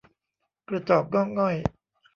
[0.67, 1.55] กระจอกงอกง่อย